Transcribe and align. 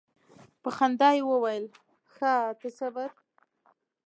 په 0.61 0.69
خندا 0.77 1.09
یې 1.17 1.21
وویل 1.31 1.65
ښه 2.13 2.31
ته 2.59 2.67
صبر. 2.77 3.09